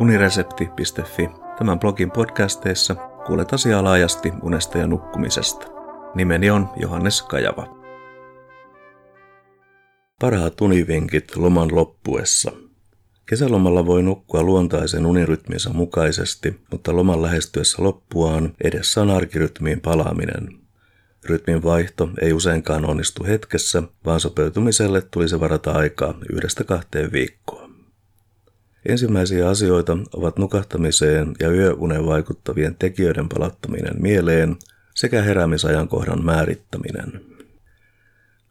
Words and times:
uniresepti.fi. 0.00 1.30
Tämän 1.58 1.78
blogin 1.78 2.10
podcasteissa 2.10 2.94
kuulet 3.26 3.52
asiaa 3.52 3.84
laajasti 3.84 4.32
unesta 4.42 4.78
ja 4.78 4.86
nukkumisesta. 4.86 5.66
Nimeni 6.14 6.50
on 6.50 6.68
Johannes 6.76 7.22
Kajava. 7.22 7.78
Parhaat 10.20 10.60
univinkit 10.60 11.36
loman 11.36 11.74
loppuessa. 11.74 12.52
Kesälomalla 13.26 13.86
voi 13.86 14.02
nukkua 14.02 14.42
luontaisen 14.42 15.06
unirytminsä 15.06 15.70
mukaisesti, 15.70 16.60
mutta 16.70 16.96
loman 16.96 17.22
lähestyessä 17.22 17.82
loppuaan 17.82 18.54
edessä 18.64 19.02
on 19.02 19.10
arkirytmiin 19.10 19.80
palaaminen. 19.80 20.48
Rytmin 21.24 21.62
vaihto 21.62 22.10
ei 22.20 22.32
useinkaan 22.32 22.84
onnistu 22.84 23.24
hetkessä, 23.24 23.82
vaan 24.04 24.20
sopeutumiselle 24.20 25.02
tulisi 25.10 25.40
varata 25.40 25.72
aikaa 25.72 26.14
yhdestä 26.32 26.64
kahteen 26.64 27.12
viikkoa. 27.12 27.57
Ensimmäisiä 28.86 29.48
asioita 29.48 29.98
ovat 30.12 30.38
nukahtamiseen 30.38 31.34
ja 31.40 31.50
yöunen 31.50 32.06
vaikuttavien 32.06 32.76
tekijöiden 32.78 33.28
palattaminen 33.28 34.02
mieleen 34.02 34.56
sekä 34.94 35.22
heräämisajankohdan 35.22 36.24
määrittäminen. 36.24 37.20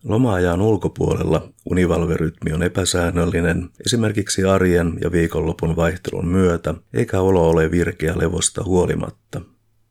Loma-ajan 0.03 0.61
ulkopuolella 0.61 1.49
univalverytmi 1.65 2.53
on 2.53 2.63
epäsäännöllinen 2.63 3.69
esimerkiksi 3.85 4.43
arjen 4.43 4.97
ja 5.01 5.11
viikonlopun 5.11 5.75
vaihtelun 5.75 6.27
myötä, 6.27 6.73
eikä 6.93 7.19
olo 7.19 7.49
ole 7.49 7.71
virkeä 7.71 8.17
levosta 8.17 8.63
huolimatta. 8.63 9.41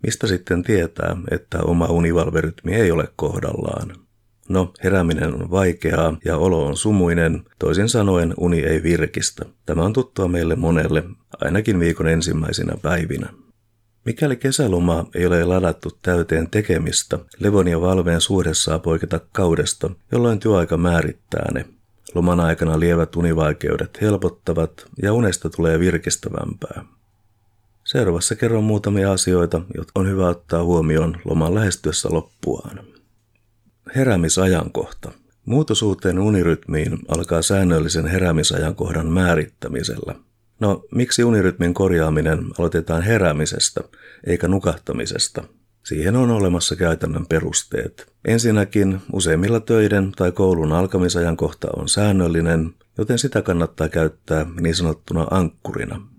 Mistä 0.02 0.26
sitten 0.26 0.62
tietää, 0.62 1.16
että 1.30 1.62
oma 1.62 1.87
univalverytmi 1.87 2.74
ei 2.74 2.90
ole 2.90 3.09
kohdallaan? 3.16 4.05
No, 4.48 4.73
herääminen 4.84 5.34
on 5.34 5.50
vaikeaa 5.50 6.16
ja 6.24 6.36
olo 6.36 6.66
on 6.66 6.77
sumuinen, 6.77 7.45
toisin 7.59 7.88
sanoen 7.88 8.34
uni 8.37 8.60
ei 8.60 8.82
virkistä. 8.82 9.45
Tämä 9.66 9.82
on 9.82 9.92
tuttua 9.92 10.28
meille 10.28 10.56
monelle, 10.56 11.02
ainakin 11.41 11.80
viikon 11.80 12.09
ensimmäisinä 12.09 12.76
päivinä. 12.82 13.29
Mikäli 14.04 14.37
kesäloma 14.37 15.06
ei 15.15 15.26
ole 15.26 15.45
ladattu 15.45 15.88
täyteen 16.02 16.51
tekemistä, 16.51 17.18
levon 17.38 17.68
ja 17.68 17.80
valveen 17.80 18.21
suhde 18.21 18.54
saa 18.54 18.79
poiketa 18.79 19.21
kaudesta, 19.32 19.90
jolloin 20.12 20.40
työaika 20.40 20.76
määrittää 20.76 21.52
ne. 21.54 21.65
Loman 22.15 22.40
aikana 22.40 22.80
lievät 22.80 23.16
univaikeudet 23.16 24.01
helpottavat 24.01 24.87
ja 25.02 25.12
unesta 25.12 25.51
tulee 25.51 25.78
virkistävämpää. 25.78 26.84
Seuraavassa 27.84 28.37
kerron 28.37 28.65
muutamia 28.65 29.12
asioita, 29.12 29.62
jotka 29.74 30.01
on 30.01 30.09
hyvä 30.09 30.28
ottaa 30.28 30.65
huomioon 30.65 31.16
loman 31.24 31.54
lähestyessä 31.54 32.09
loppuaan. 32.12 32.80
Heräämisajankohta. 33.97 35.13
Muutos 35.45 35.83
uuteen 35.83 36.19
unirytmiin 36.19 36.99
alkaa 37.09 37.43
säännöllisen 37.43 38.07
heräämisajankohdan 38.07 39.07
määrittämisellä. 39.07 40.15
No, 40.61 40.85
miksi 40.93 41.25
unirytmin 41.25 41.75
korjaaminen 41.75 42.39
aloitetaan 42.59 43.02
heräämisestä 43.02 43.80
eikä 44.27 44.49
nukahtamisesta? 44.49 45.45
Siihen 45.85 46.17
on 46.17 46.30
olemassa 46.30 46.77
käytännön 46.77 47.27
perusteet. 47.27 48.13
Ensinnäkin 48.24 49.01
useimmilla 49.13 49.61
töiden 49.61 50.13
tai 50.17 50.33
koulun 50.33 50.73
alkamisajankohta 50.73 51.69
on 51.77 51.89
säännöllinen, 51.89 52.74
joten 52.99 53.19
sitä 53.19 53.43
kannattaa 53.43 53.89
käyttää 53.89 54.47
niin 54.61 54.74
sanottuna 54.74 55.27
ankkurina. 55.30 56.15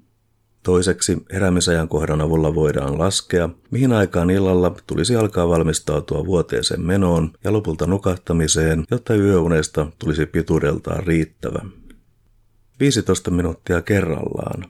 Toiseksi 0.63 1.17
heräämisajankohdan 1.31 2.21
avulla 2.21 2.55
voidaan 2.55 2.99
laskea, 2.99 3.49
mihin 3.71 3.93
aikaan 3.93 4.29
illalla 4.29 4.75
tulisi 4.87 5.15
alkaa 5.15 5.49
valmistautua 5.49 6.25
vuoteeseen 6.25 6.81
menoon 6.81 7.31
ja 7.43 7.53
lopulta 7.53 7.87
nukahtamiseen, 7.87 8.83
jotta 8.91 9.15
yöunesta 9.15 9.87
tulisi 9.99 10.25
pituudeltaan 10.25 11.03
riittävä. 11.03 11.59
15 12.79 13.31
minuuttia 13.31 13.81
kerrallaan. 13.81 14.65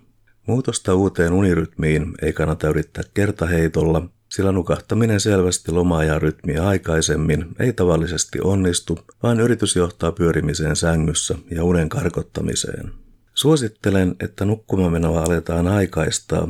Muutosta 0.48 0.96
uuteen 0.96 1.34
unirytmiin 1.34 2.14
ei 2.22 2.34
kannata 2.34 2.70
yrittää 2.70 3.04
kertaheitolla, 3.14 4.10
sillä 4.30 4.52
nukahtaminen 4.52 5.20
selvästi 5.20 5.72
lomaajan 5.72 6.22
rytmiä 6.22 6.68
aikaisemmin 6.68 7.46
ei 7.60 7.74
tavallisesti 7.74 8.40
onnistu, 8.44 9.00
vaan 9.24 9.40
yritys 9.40 9.76
johtaa 9.76 10.12
pyörimiseen 10.12 10.76
sängyssä 10.76 11.36
ja 11.52 11.64
unen 11.64 11.90
karkottamiseen. 11.90 13.07
Suosittelen, 13.38 14.16
että 14.20 14.46
nukkumamenoa 14.46 15.22
aletaan 15.22 15.68
aikaistaa 15.68 16.48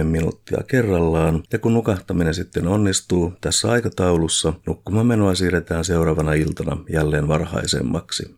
15-30 0.00 0.02
minuuttia 0.02 0.58
kerrallaan, 0.66 1.42
ja 1.52 1.58
kun 1.58 1.74
nukahtaminen 1.74 2.34
sitten 2.34 2.66
onnistuu 2.66 3.32
tässä 3.40 3.70
aikataulussa, 3.70 4.52
nukkumamenoa 4.66 5.34
siirretään 5.34 5.84
seuraavana 5.84 6.32
iltana 6.32 6.76
jälleen 6.90 7.28
varhaisemmaksi. 7.28 8.36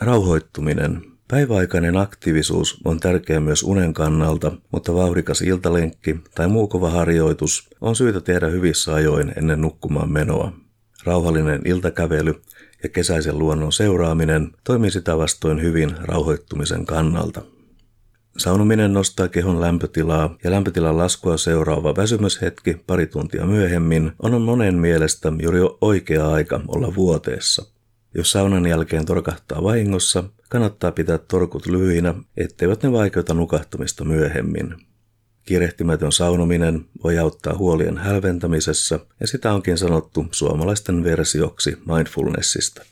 Rauhoittuminen. 0.00 1.02
Päiväaikainen 1.28 1.96
aktiivisuus 1.96 2.80
on 2.84 3.00
tärkeä 3.00 3.40
myös 3.40 3.62
unen 3.62 3.94
kannalta, 3.94 4.52
mutta 4.72 4.94
vauhdikas 4.94 5.42
iltalenkki 5.42 6.20
tai 6.34 6.48
muu 6.48 6.68
kova 6.68 6.90
harjoitus 6.90 7.68
on 7.80 7.96
syytä 7.96 8.20
tehdä 8.20 8.48
hyvissä 8.48 8.94
ajoin 8.94 9.32
ennen 9.36 9.60
nukkumaan 9.60 10.12
menoa. 10.12 10.52
Rauhallinen 11.04 11.62
iltakävely 11.64 12.34
ja 12.82 12.88
kesäisen 12.88 13.38
luonnon 13.38 13.72
seuraaminen 13.72 14.52
toimii 14.64 14.90
sitä 14.90 15.18
vastoin 15.18 15.62
hyvin 15.62 15.96
rauhoittumisen 16.02 16.86
kannalta. 16.86 17.42
Saunominen 18.38 18.92
nostaa 18.92 19.28
kehon 19.28 19.60
lämpötilaa 19.60 20.36
ja 20.44 20.50
lämpötilan 20.50 20.98
laskua 20.98 21.36
seuraava 21.36 21.96
väsymyshetki 21.96 22.74
pari 22.86 23.06
tuntia 23.06 23.46
myöhemmin 23.46 24.12
on 24.22 24.42
monen 24.42 24.74
mielestä 24.74 25.32
juuri 25.42 25.60
oikea 25.80 26.28
aika 26.28 26.60
olla 26.68 26.94
vuoteessa. 26.94 27.66
Jos 28.14 28.30
saunan 28.30 28.66
jälkeen 28.66 29.06
torkahtaa 29.06 29.62
vahingossa, 29.62 30.24
kannattaa 30.48 30.92
pitää 30.92 31.18
torkut 31.18 31.66
lyhyinä, 31.66 32.14
etteivät 32.36 32.82
ne 32.82 32.92
vaikeuta 32.92 33.34
nukahtamista 33.34 34.04
myöhemmin. 34.04 34.89
Kirehtimätön 35.44 36.12
saunominen 36.12 36.84
voi 37.04 37.18
auttaa 37.18 37.56
huolien 37.56 37.98
hälventämisessä 37.98 39.00
ja 39.20 39.26
sitä 39.26 39.52
onkin 39.52 39.78
sanottu 39.78 40.26
suomalaisten 40.30 41.04
versioksi 41.04 41.78
mindfulnessista. 41.96 42.82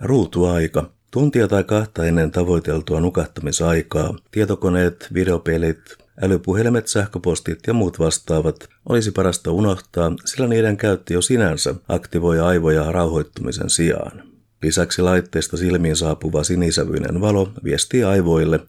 Ruutuaika. 0.00 0.90
Tuntia 1.10 1.48
tai 1.48 1.64
kahta 1.64 2.04
ennen 2.04 2.30
tavoiteltua 2.30 3.00
nukahtamisaikaa, 3.00 4.16
tietokoneet, 4.30 5.08
videopelit, 5.14 5.80
älypuhelimet, 6.22 6.88
sähköpostit 6.88 7.58
ja 7.66 7.72
muut 7.72 7.98
vastaavat 7.98 8.68
olisi 8.88 9.10
parasta 9.10 9.52
unohtaa, 9.52 10.12
sillä 10.24 10.46
niiden 10.46 10.76
käyttö 10.76 11.14
jo 11.14 11.22
sinänsä 11.22 11.74
aktivoi 11.88 12.40
aivoja 12.40 12.92
rauhoittumisen 12.92 13.70
sijaan. 13.70 14.22
Lisäksi 14.62 15.02
laitteesta 15.02 15.56
silmiin 15.56 15.96
saapuva 15.96 16.44
sinisävyinen 16.44 17.20
valo 17.20 17.52
viestii 17.64 18.04
aivoille, 18.04 18.60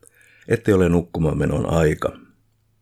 ettei 0.48 0.74
ole 0.74 0.90
nukkumamenon 0.90 1.70
aika. 1.70 2.18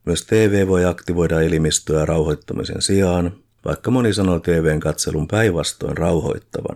Myös 0.10 0.26
TV 0.26 0.68
voi 0.68 0.86
aktivoida 0.86 1.42
elimistöä 1.42 2.06
rauhoittamisen 2.06 2.82
sijaan, 2.82 3.32
vaikka 3.66 3.92
moni 3.92 4.14
sanoo 4.14 4.40
TVn 4.40 4.80
katselun 4.80 5.28
päinvastoin 5.28 5.98
rauhoittavan. 5.98 6.76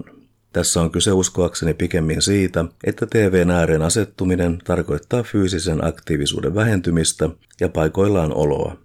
Tässä 0.52 0.82
on 0.82 0.92
kyse 0.92 1.12
uskoakseni 1.12 1.74
pikemmin 1.74 2.22
siitä, 2.22 2.66
että 2.84 3.06
TVn 3.06 3.52
ääreen 3.52 3.82
asettuminen 3.82 4.58
tarkoittaa 4.64 5.24
fyysisen 5.24 5.86
aktiivisuuden 5.86 6.56
vähentymistä 6.56 7.30
ja 7.60 7.70
paikoillaan 7.70 8.34
oloa. 8.34 8.78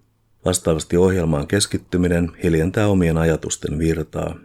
Vastaavasti 0.44 0.96
ohjelmaan 0.96 1.46
keskittyminen 1.46 2.30
hiljentää 2.42 2.86
omien 2.86 3.18
ajatusten 3.18 3.78
virtaa. 3.78 4.36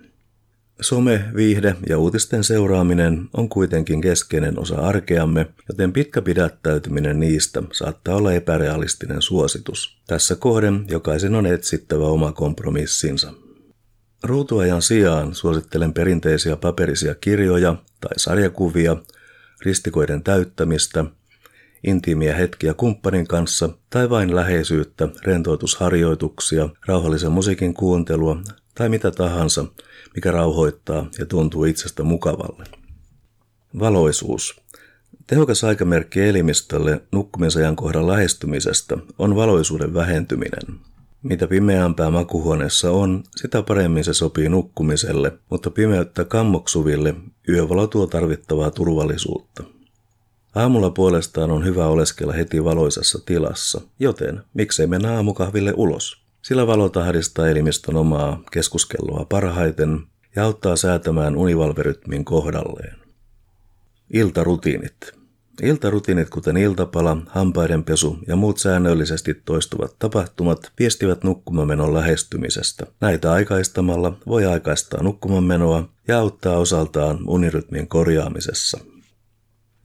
Some, 0.82 1.26
viihde 1.36 1.76
ja 1.90 1.98
uutisten 1.98 2.44
seuraaminen 2.44 3.30
on 3.38 3.50
kuitenkin 3.50 4.02
keskeinen 4.02 4.60
osa 4.60 4.76
arkeamme, 4.76 5.46
joten 5.70 5.94
pitkä 5.94 6.22
pidättäytyminen 6.22 7.20
niistä 7.20 7.64
saattaa 7.74 8.16
olla 8.16 8.34
epärealistinen 8.34 9.22
suositus. 9.22 9.98
Tässä 10.08 10.36
kohden 10.36 10.86
jokaisen 10.90 11.36
on 11.36 11.46
etsittävä 11.46 12.06
oma 12.06 12.32
kompromissinsa. 12.32 13.34
Ruutuajan 14.24 14.82
sijaan 14.82 15.36
suosittelen 15.36 15.94
perinteisiä 15.94 16.56
paperisia 16.56 17.16
kirjoja 17.16 17.76
tai 18.02 18.12
sarjakuvia, 18.18 18.98
ristikoiden 19.66 20.24
täyttämistä, 20.24 21.06
intiimiä 21.88 22.36
hetkiä 22.36 22.74
kumppanin 22.74 23.28
kanssa 23.28 23.70
tai 23.90 24.10
vain 24.10 24.36
läheisyyttä, 24.36 25.10
rentoutusharjoituksia, 25.24 26.70
rauhallisen 26.86 27.32
musiikin 27.32 27.74
kuuntelua 27.74 28.42
tai 28.76 28.90
mitä 28.90 29.12
tahansa, 29.12 29.66
mikä 30.16 30.32
rauhoittaa 30.32 31.10
ja 31.20 31.26
tuntuu 31.26 31.66
itsestä 31.66 32.04
mukavalle. 32.04 32.64
Valoisuus. 33.80 34.62
Tehokas 35.28 35.64
aikamerkki 35.64 36.22
elimistölle 36.22 37.02
nukkumisajankohdan 37.12 38.08
lähestymisestä 38.08 38.98
on 39.20 39.36
valoisuuden 39.36 39.94
vähentyminen. 39.94 40.80
Mitä 41.24 41.48
pimeämpää 41.48 42.12
makuhuoneessa 42.12 42.92
on, 42.92 43.24
sitä 43.36 43.62
paremmin 43.62 44.04
se 44.04 44.14
sopii 44.14 44.50
nukkumiselle, 44.50 45.32
mutta 45.50 45.70
pimeyttä 45.70 46.26
kammoksuville 46.26 47.16
yövalo 47.50 47.88
tuo 47.88 48.08
tarvittavaa 48.08 48.72
turvallisuutta. 48.72 49.64
Aamulla 50.56 50.90
puolestaan 50.90 51.52
on 51.52 51.66
hyvä 51.66 51.88
oleskella 51.88 52.34
heti 52.34 52.64
valoisessa 52.64 53.20
tilassa, 53.26 53.82
joten 54.00 54.42
miksei 54.54 54.88
mennä 54.88 55.16
aamukahville 55.16 55.74
ulos. 55.78 56.23
Sillä 56.44 56.68
valo 56.68 56.90
tahdistaa 56.90 57.48
elimistön 57.48 57.96
omaa 57.96 58.44
keskuskelua 58.52 59.26
parhaiten 59.30 60.00
ja 60.36 60.46
auttaa 60.46 60.76
säätämään 60.76 61.36
univalverytmin 61.36 62.26
kohdalleen. 62.26 62.96
Iltarutiinit. 64.14 64.96
Iltarutiinit 65.62 66.30
kuten 66.30 66.58
iltapala, 66.58 67.18
hampaidenpesu 67.28 68.18
ja 68.28 68.36
muut 68.36 68.58
säännöllisesti 68.58 69.34
toistuvat 69.34 69.96
tapahtumat 70.00 70.72
viestivät 70.80 71.24
nukkumamenon 71.24 71.94
lähestymisestä. 71.94 72.86
Näitä 73.02 73.32
aikaistamalla 73.32 74.18
voi 74.28 74.46
aikaistaa 74.46 75.04
nukkumamenoa 75.04 75.90
ja 76.08 76.20
auttaa 76.20 76.58
osaltaan 76.58 77.20
unirytmin 77.28 77.88
korjaamisessa. 77.88 78.80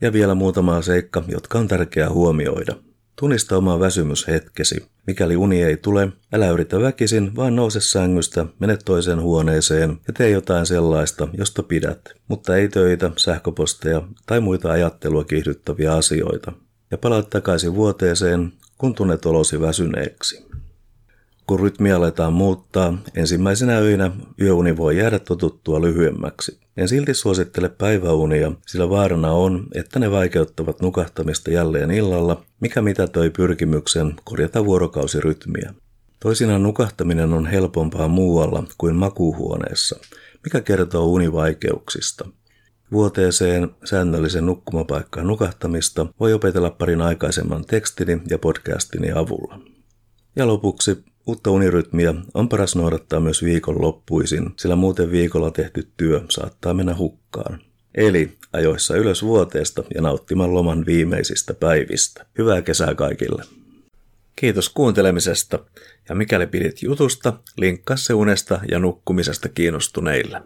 Ja 0.00 0.12
vielä 0.12 0.34
muutama 0.34 0.82
seikka, 0.82 1.22
jotka 1.28 1.58
on 1.58 1.68
tärkeää 1.68 2.10
huomioida. 2.10 2.87
Tunnista 3.18 3.56
oma 3.56 3.80
väsymyshetkesi. 3.80 4.86
Mikäli 5.06 5.36
uni 5.36 5.62
ei 5.62 5.76
tule, 5.76 6.08
älä 6.32 6.50
yritä 6.50 6.80
väkisin, 6.80 7.36
vaan 7.36 7.56
nouse 7.56 7.80
sängystä, 7.80 8.46
mene 8.58 8.78
toiseen 8.84 9.20
huoneeseen 9.20 9.98
ja 10.06 10.12
tee 10.12 10.30
jotain 10.30 10.66
sellaista, 10.66 11.28
josta 11.32 11.62
pidät, 11.62 12.00
mutta 12.28 12.56
ei 12.56 12.68
töitä, 12.68 13.10
sähköposteja 13.16 14.02
tai 14.26 14.40
muita 14.40 14.70
ajattelua 14.70 15.24
kiihdyttäviä 15.24 15.94
asioita. 15.94 16.52
Ja 16.90 16.98
palaat 16.98 17.30
takaisin 17.30 17.74
vuoteeseen, 17.74 18.52
kun 18.78 18.94
tunnet 18.94 19.26
olosi 19.26 19.60
väsyneeksi. 19.60 20.46
Kun 21.48 21.60
rytmi 21.60 21.92
aletaan 21.92 22.32
muuttaa, 22.32 22.98
ensimmäisenä 23.14 23.78
öinä 23.78 24.10
yöuni 24.40 24.76
voi 24.76 24.96
jäädä 24.96 25.18
totuttua 25.18 25.80
lyhyemmäksi. 25.80 26.58
En 26.76 26.88
silti 26.88 27.14
suosittele 27.14 27.68
päiväunia, 27.68 28.52
sillä 28.66 28.90
vaarana 28.90 29.32
on, 29.32 29.66
että 29.74 29.98
ne 29.98 30.10
vaikeuttavat 30.10 30.80
nukahtamista 30.82 31.50
jälleen 31.50 31.90
illalla, 31.90 32.42
mikä 32.60 32.82
mitätöi 32.82 33.30
pyrkimyksen 33.30 34.14
korjata 34.24 34.64
vuorokausirytmiä. 34.64 35.74
Toisinaan 36.20 36.62
nukahtaminen 36.62 37.32
on 37.32 37.46
helpompaa 37.46 38.08
muualla 38.08 38.64
kuin 38.78 38.96
makuuhuoneessa, 38.96 39.96
mikä 40.44 40.60
kertoo 40.60 41.04
univaikeuksista. 41.06 42.28
Vuoteeseen 42.92 43.70
säännöllisen 43.84 44.46
nukkumapaikkaan 44.46 45.26
nukahtamista 45.26 46.06
voi 46.20 46.32
opetella 46.32 46.70
parin 46.70 47.00
aikaisemman 47.00 47.64
tekstini 47.64 48.20
ja 48.30 48.38
podcastini 48.38 49.12
avulla. 49.12 49.60
Ja 50.36 50.46
lopuksi 50.46 51.04
Uutta 51.28 51.50
unirytmiä 51.50 52.14
on 52.34 52.48
paras 52.48 52.76
noudattaa 52.76 53.20
myös 53.20 53.44
viikonloppuisin, 53.44 54.50
sillä 54.56 54.76
muuten 54.76 55.10
viikolla 55.10 55.50
tehty 55.50 55.88
työ 55.96 56.20
saattaa 56.28 56.74
mennä 56.74 56.96
hukkaan. 56.96 57.58
Eli 57.94 58.32
ajoissa 58.52 58.96
ylös 58.96 59.22
vuoteesta 59.22 59.82
ja 59.94 60.02
nauttimaan 60.02 60.54
loman 60.54 60.86
viimeisistä 60.86 61.54
päivistä. 61.54 62.26
Hyvää 62.38 62.62
kesää 62.62 62.94
kaikille! 62.94 63.44
Kiitos 64.36 64.68
kuuntelemisesta 64.68 65.58
ja 66.08 66.14
mikäli 66.14 66.46
pidit 66.46 66.82
jutusta, 66.82 67.32
linkkaa 67.56 67.96
se 67.96 68.14
unesta 68.14 68.60
ja 68.70 68.78
nukkumisesta 68.78 69.48
kiinnostuneille. 69.48 70.42